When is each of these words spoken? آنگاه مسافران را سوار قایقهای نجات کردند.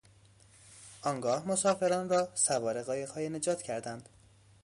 آنگاه 1.01 1.47
مسافران 1.47 2.09
را 2.09 2.29
سوار 2.35 2.83
قایقهای 2.83 3.29
نجات 3.29 3.61
کردند. 3.61 4.09